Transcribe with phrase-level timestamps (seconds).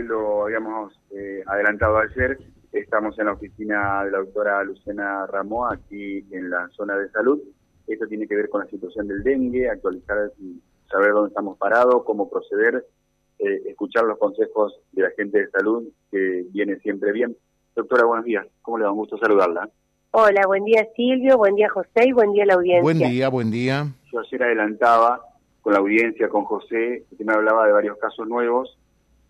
[0.00, 2.38] lo habíamos eh, adelantado ayer,
[2.72, 7.40] estamos en la oficina de la doctora Lucena Ramón, aquí en la zona de salud.
[7.86, 10.60] Esto tiene que ver con la situación del dengue, actualizar y
[10.90, 12.86] saber dónde estamos parados, cómo proceder,
[13.38, 17.36] eh, escuchar los consejos de la gente de salud, que viene siempre bien.
[17.74, 18.46] Doctora, buenos días.
[18.62, 19.68] ¿Cómo le da un gusto saludarla?
[20.12, 22.82] Hola, buen día Silvio, buen día José y buen día la audiencia.
[22.82, 23.86] Buen día, buen día.
[24.12, 25.22] Yo ayer adelantaba
[25.62, 28.76] con la audiencia, con José, que me hablaba de varios casos nuevos.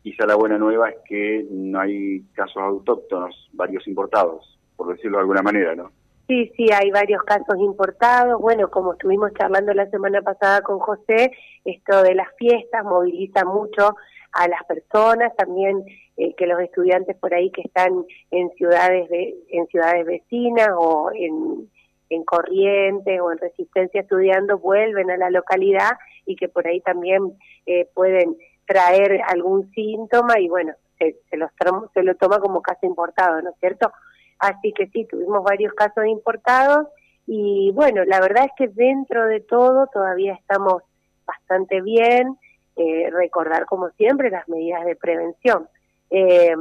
[0.02, 5.22] Quizá la buena nueva es que no hay casos autóctonos, varios importados, por decirlo de
[5.22, 5.90] alguna manera, ¿no?
[6.28, 8.40] Sí, sí, hay varios casos importados.
[8.40, 11.30] Bueno, como estuvimos charlando la semana pasada con José,
[11.64, 13.96] esto de las fiestas moviliza mucho
[14.32, 15.84] a las personas, también
[16.16, 21.10] eh, que los estudiantes por ahí que están en ciudades de, en ciudades vecinas o
[21.12, 21.68] en,
[22.08, 25.92] en Corrientes o en Resistencia estudiando vuelven a la localidad
[26.24, 27.34] y que por ahí también
[27.66, 31.50] eh, pueden traer algún síntoma y bueno, se, se, los,
[31.94, 33.92] se lo toma como caso importado, ¿no es cierto?
[34.38, 36.88] Así que sí, tuvimos varios casos importados
[37.26, 40.82] y bueno, la verdad es que dentro de todo todavía estamos
[41.24, 42.36] bastante bien,
[42.76, 45.68] eh, recordar como siempre las medidas de prevención.
[46.10, 46.54] Eh,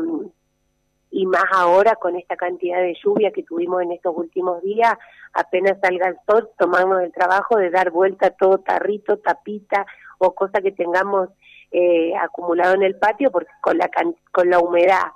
[1.14, 4.94] y más ahora con esta cantidad de lluvia que tuvimos en estos últimos días,
[5.34, 9.86] apenas salga el sol, tomarnos el trabajo de dar vuelta todo tarrito, tapita
[10.20, 11.30] o cosa que tengamos
[11.72, 13.90] eh, acumulado en el patio, porque con la,
[14.32, 15.12] con la humedad,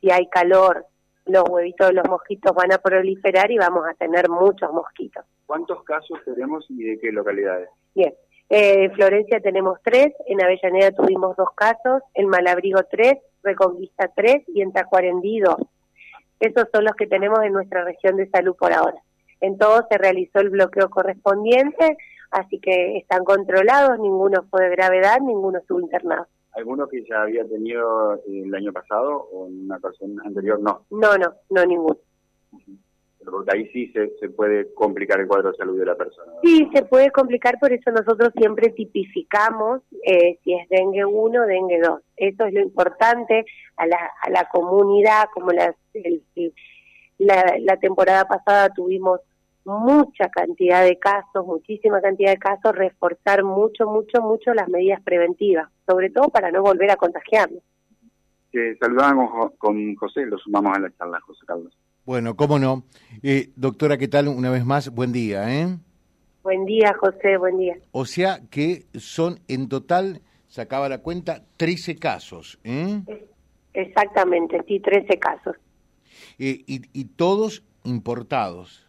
[0.00, 0.86] si hay calor,
[1.26, 5.24] los huevitos de los mosquitos van a proliferar y vamos a tener muchos mosquitos.
[5.46, 7.68] ¿Cuántos casos tenemos y de qué localidades?
[7.94, 8.14] Bien,
[8.48, 14.42] eh, en Florencia tenemos tres, en Avellaneda tuvimos dos casos, en Malabrigo tres, Reconquista tres
[14.48, 15.56] y en Tacuarendí dos.
[16.40, 18.98] Esos son los que tenemos en nuestra región de salud por ahora.
[19.40, 21.96] En todos se realizó el bloqueo correspondiente,
[22.30, 26.26] así que están controlados, ninguno fue de gravedad, ninguno estuvo internado.
[26.56, 30.58] ¿Alguno que ya había tenido el año pasado o en una ocasión anterior?
[30.58, 30.86] No.
[30.90, 31.98] No, no, no ninguno.
[33.30, 36.32] Porque ahí sí se, puede complicar el cuadro de salud de la persona.
[36.42, 41.80] Sí, se puede complicar, por eso nosotros siempre tipificamos eh, si es dengue 1, dengue
[41.80, 42.00] 2.
[42.16, 43.44] Eso es lo importante
[43.76, 45.74] a la, a la comunidad, como la,
[47.18, 49.20] la temporada pasada tuvimos
[49.66, 55.68] mucha cantidad de casos, muchísima cantidad de casos, reforzar mucho, mucho, mucho las medidas preventivas,
[55.86, 57.62] sobre todo para no volver a contagiarnos.
[58.52, 61.76] Que saludamos con José, lo sumamos a la charla, José Carlos.
[62.04, 62.84] Bueno, cómo no.
[63.22, 64.28] Eh, doctora, ¿qué tal?
[64.28, 65.76] Una vez más, buen día, ¿eh?
[66.44, 67.76] Buen día, José, buen día.
[67.90, 73.02] O sea que son en total, sacaba la cuenta, 13 casos, ¿eh?
[73.74, 75.56] Exactamente, sí, 13 casos.
[76.38, 78.85] Eh, y, y todos importados.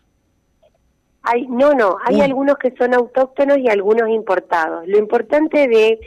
[1.29, 4.87] Hay, no, no, hay algunos que son autóctonos y algunos importados.
[4.87, 5.99] Lo importante de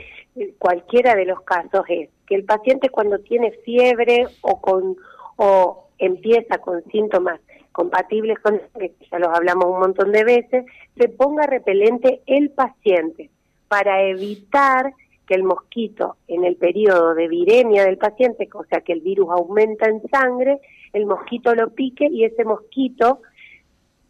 [0.59, 4.97] cualquiera de los casos es que el paciente cuando tiene fiebre o con
[5.37, 7.41] o empieza con síntomas
[7.73, 10.65] compatibles con que ya los hablamos un montón de veces,
[10.97, 13.31] se ponga repelente el paciente
[13.69, 14.93] para evitar
[15.27, 19.29] que el mosquito en el periodo de viremia del paciente, o sea que el virus
[19.31, 20.61] aumenta en sangre,
[20.93, 23.23] el mosquito lo pique y ese mosquito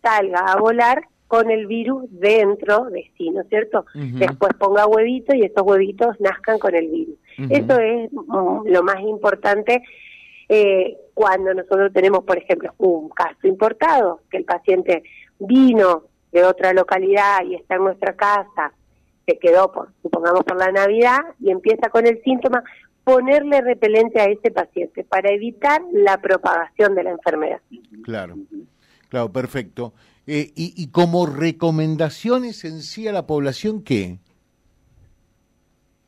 [0.02, 3.86] salga a volar con el virus dentro de sí, ¿no es cierto?
[3.94, 7.16] Después ponga huevitos y esos huevitos nazcan con el virus.
[7.48, 9.82] Eso es mm, lo más importante
[10.48, 15.04] eh, cuando nosotros tenemos, por ejemplo, un caso importado, que el paciente
[15.38, 18.72] vino de otra localidad y está en nuestra casa,
[19.24, 22.64] se quedó, por, supongamos, por la Navidad y empieza con el síntoma,
[23.04, 27.60] ponerle repelente a ese paciente para evitar la propagación de la enfermedad.
[28.02, 28.34] Claro.
[29.10, 29.92] Claro, perfecto.
[30.26, 34.18] Eh, y, como recomendaciones en sí a la población, ¿qué?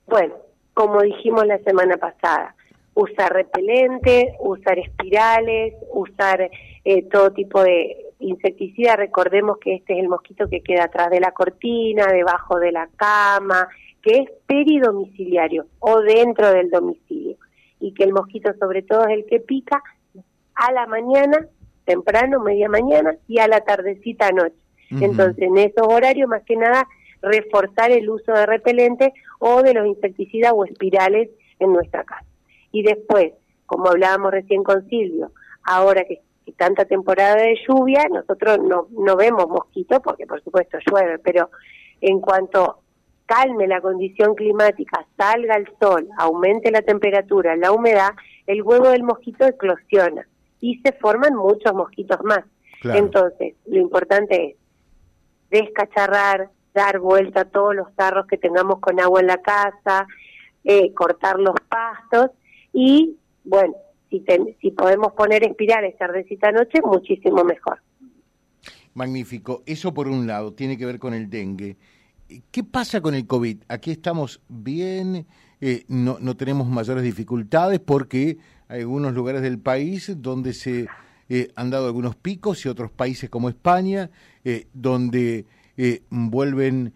[0.07, 0.35] Bueno,
[0.73, 2.55] como dijimos la semana pasada,
[2.95, 6.49] usar repelente, usar espirales, usar
[6.85, 8.95] eh, todo tipo de insecticida.
[8.95, 12.89] Recordemos que este es el mosquito que queda atrás de la cortina, debajo de la
[12.95, 13.67] cama,
[14.01, 17.37] que es peridomiciliario o dentro del domicilio.
[17.81, 19.83] Y que el mosquito sobre todo es el que pica
[20.55, 21.49] a la mañana
[21.85, 24.57] temprano, media mañana y a la tardecita noche.
[25.01, 26.87] Entonces, en esos horarios, más que nada,
[27.23, 32.27] reforzar el uso de repelente o de los insecticidas o espirales en nuestra casa.
[32.73, 33.33] Y después,
[33.65, 35.33] como hablábamos recién con Silvio,
[35.63, 36.21] ahora que,
[36.57, 41.51] tanta temporada de lluvia, nosotros no, no vemos mosquitos porque por supuesto llueve, pero
[42.01, 42.81] en cuanto
[43.25, 48.11] calme la condición climática, salga el sol, aumente la temperatura, la humedad,
[48.47, 50.27] el huevo del mosquito eclosiona
[50.63, 52.45] y se forman muchos mosquitos más.
[52.85, 54.57] Entonces, lo importante es
[55.51, 60.07] descacharrar, dar vuelta a todos los tarros que tengamos con agua en la casa,
[60.65, 62.31] eh, cortar los pastos
[62.73, 63.75] y bueno,
[64.09, 64.25] si,
[64.61, 67.81] si podemos poner espirales tardecita noche, muchísimo mejor.
[68.95, 69.63] Magnífico.
[69.67, 71.77] Eso por un lado, tiene que ver con el dengue.
[72.51, 73.65] ¿Qué pasa con el COVID?
[73.69, 75.27] Aquí estamos bien,
[75.65, 80.89] eh, no, no tenemos mayores dificultades porque hay algunos lugares del país donde se
[81.29, 84.11] eh, han dado algunos picos y otros países como España,
[84.45, 85.47] eh, donde
[86.11, 86.93] vuelven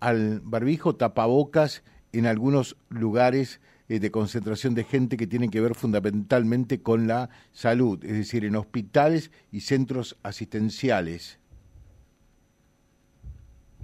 [0.00, 6.82] al barbijo, tapabocas en algunos lugares de concentración de gente que tienen que ver fundamentalmente
[6.82, 11.38] con la salud, es decir, en hospitales y centros asistenciales.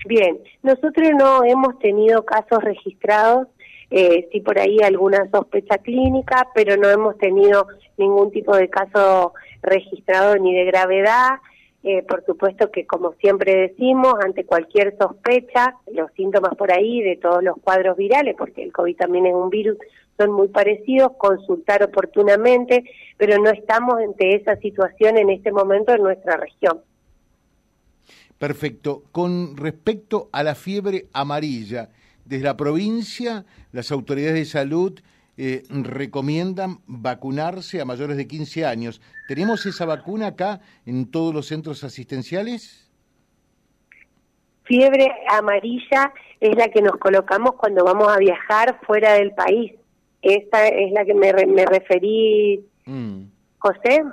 [0.06, 3.46] Bien, nosotros no hemos tenido casos registrados,
[3.94, 7.66] eh, sí por ahí alguna sospecha clínica, pero no hemos tenido
[7.98, 11.32] ningún tipo de caso registrado ni de gravedad.
[11.84, 17.16] Eh, por supuesto que, como siempre decimos, ante cualquier sospecha, los síntomas por ahí de
[17.16, 19.76] todos los cuadros virales, porque el COVID también es un virus,
[20.16, 22.84] son muy parecidos, consultar oportunamente,
[23.18, 26.80] pero no estamos ante esa situación en este momento en nuestra región.
[28.38, 29.02] Perfecto.
[29.12, 31.90] Con respecto a la fiebre amarilla,
[32.24, 35.00] desde la provincia, las autoridades de salud
[35.36, 39.00] eh, recomiendan vacunarse a mayores de 15 años.
[39.28, 42.90] ¿Tenemos esa vacuna acá en todos los centros asistenciales?
[44.64, 49.72] Fiebre amarilla es la que nos colocamos cuando vamos a viajar fuera del país.
[50.20, 53.22] Esta es la que me, me referí, mm.
[53.58, 54.04] José.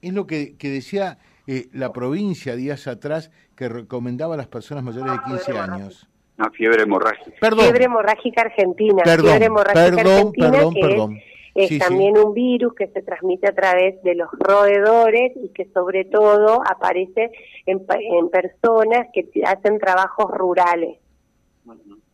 [0.00, 4.84] Es lo que, que decía eh, la provincia días atrás que recomendaba a las personas
[4.84, 6.08] mayores de 15 años.
[6.38, 7.36] Una fiebre hemorrágica.
[7.40, 7.64] Perdón.
[7.64, 9.02] Fiebre hemorrágica argentina.
[9.04, 11.18] Perdón, fiebre hemorrágica perdón, argentina, perdón, que perdón.
[11.54, 16.04] Es, también un virus que se transmite a través de los roedores y que sobre
[16.04, 17.32] todo aparece
[17.66, 20.98] en, en personas que hacen trabajos rurales.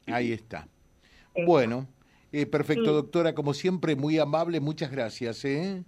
[0.06, 0.66] Ahí está.
[1.46, 1.86] Bueno,
[2.32, 5.44] eh, perfecto, doctora, como siempre, muy amable, muchas gracias.
[5.44, 5.82] ¿eh?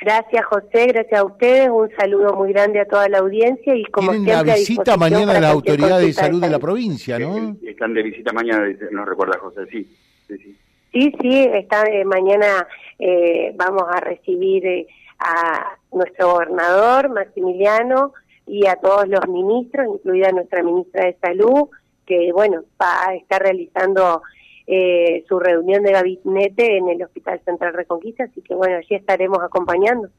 [0.00, 4.12] Gracias José, gracias a ustedes, un saludo muy grande a toda la audiencia y como
[4.12, 7.36] Tienen siempre la visita mañana de la autoridad de salud de la provincia, ¿no?
[7.36, 9.88] Eh, eh, están de visita mañana, nos recuerda José, sí.
[10.28, 10.56] Sí, sí,
[10.92, 12.68] sí, sí está, eh, mañana
[13.00, 14.86] eh, vamos a recibir
[15.18, 18.12] a nuestro gobernador Maximiliano
[18.46, 21.70] y a todos los ministros, incluida nuestra ministra de Salud,
[22.06, 24.22] que bueno, va a estar realizando
[24.70, 29.38] eh, su reunión de gabinete en el Hospital Central Reconquista, así que bueno, allí estaremos
[29.42, 30.10] acompañando.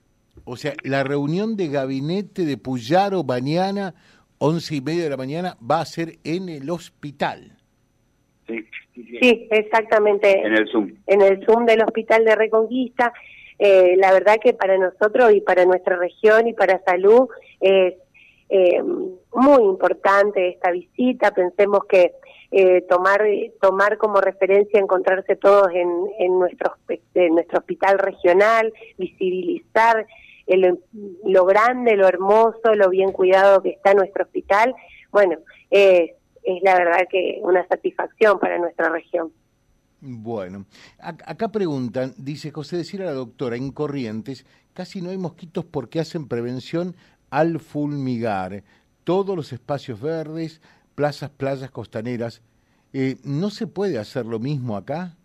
[0.43, 3.93] O sea, la reunión de gabinete de Puyaro mañana,
[4.39, 7.57] once y media de la mañana, va a ser en el hospital.
[8.47, 8.65] Sí,
[8.95, 10.39] sí, exactamente.
[10.39, 10.93] En el Zoom.
[11.05, 13.13] En el Zoom del Hospital de Reconquista.
[13.59, 17.27] Eh, la verdad que para nosotros y para nuestra región y para salud
[17.59, 17.93] es
[18.49, 21.31] eh, muy importante esta visita.
[21.31, 22.13] Pensemos que
[22.51, 23.21] eh, tomar
[23.61, 26.75] tomar como referencia encontrarse todos en, en, nuestro,
[27.13, 30.07] en nuestro hospital regional, visibilizar
[31.25, 34.73] lo grande, lo hermoso, lo bien cuidado que está nuestro hospital.
[35.11, 35.37] Bueno,
[35.69, 36.11] es
[36.63, 39.31] la verdad que una satisfacción para nuestra región.
[40.01, 40.65] Bueno,
[40.97, 45.99] acá preguntan, dice José, decir a la doctora, en Corrientes casi no hay mosquitos porque
[45.99, 46.95] hacen prevención
[47.29, 48.63] al fulmigar
[49.03, 50.61] todos los espacios verdes,
[50.95, 52.41] plazas, playas costaneras.
[52.93, 55.15] Eh, ¿No se puede hacer lo mismo acá?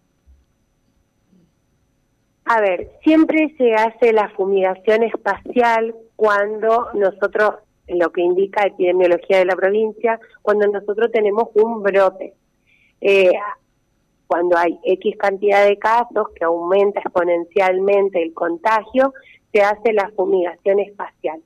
[2.46, 7.54] A ver, siempre se hace la fumigación espacial cuando nosotros,
[7.88, 12.34] lo que indica epidemiología de la provincia, cuando nosotros tenemos un brote.
[13.00, 13.32] Eh,
[14.26, 19.12] cuando hay X cantidad de casos que aumenta exponencialmente el contagio,
[19.52, 21.40] se hace la fumigación espacial.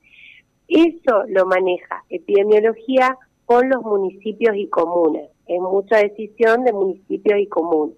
[0.69, 5.23] Eso lo maneja epidemiología con los municipios y comunas.
[5.47, 7.97] Es mucha decisión de municipios y comunas.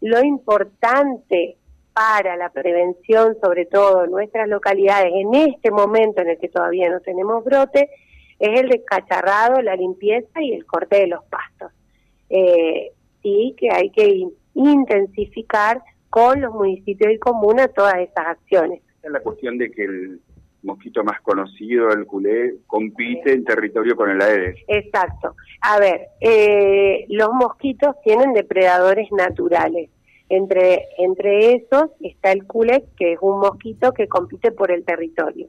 [0.00, 1.56] Lo importante
[1.92, 6.88] para la prevención, sobre todo en nuestras localidades, en este momento en el que todavía
[6.88, 7.90] no tenemos brote,
[8.38, 11.72] es el descacharrado, la limpieza y el corte de los pastos.
[12.30, 12.92] Eh,
[13.22, 18.82] sí que hay que intensificar con los municipios y comunas todas esas acciones.
[19.02, 20.20] Es la cuestión de que el
[20.64, 24.56] mosquito más conocido, el culé, compite en territorio con el Aedes.
[24.66, 25.34] Exacto.
[25.60, 29.90] A ver, eh, los mosquitos tienen depredadores naturales.
[30.28, 35.48] Entre, entre esos está el culé, que es un mosquito que compite por el territorio.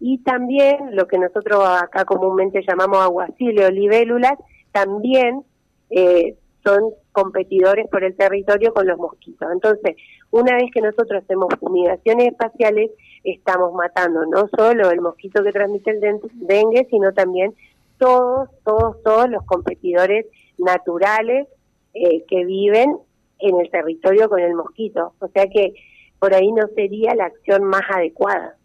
[0.00, 4.34] Y también lo que nosotros acá comúnmente llamamos aguacile o libélulas,
[4.72, 5.42] también
[5.90, 9.48] eh, son competidores por el territorio con los mosquitos.
[9.52, 9.96] Entonces,
[10.30, 12.90] una vez que nosotros hacemos fumigaciones espaciales,
[13.24, 16.00] estamos matando no solo el mosquito que transmite el
[16.34, 17.54] dengue, sino también
[17.98, 21.48] todos, todos, todos los competidores naturales
[21.94, 22.96] eh, que viven
[23.40, 25.14] en el territorio con el mosquito.
[25.18, 25.74] O sea que
[26.18, 28.56] por ahí no sería la acción más adecuada.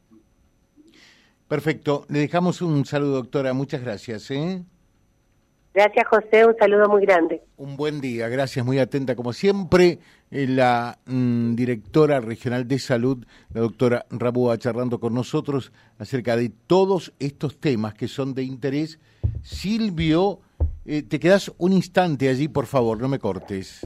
[1.48, 2.06] Perfecto.
[2.10, 3.54] Le dejamos un saludo, doctora.
[3.54, 4.32] Muchas gracias.
[4.32, 4.64] ¿eh?
[5.74, 6.46] Gracias, José.
[6.46, 7.42] Un saludo muy grande.
[7.58, 8.30] Un buen día.
[8.30, 8.64] Gracias.
[8.64, 10.00] Muy atenta, como siempre,
[10.30, 16.50] eh, la mm, directora regional de salud, la doctora Rabúa, charlando con nosotros acerca de
[16.50, 19.00] todos estos temas que son de interés.
[19.42, 20.42] Silvio,
[20.86, 23.82] eh, te quedas un instante allí, por favor, no me cortes.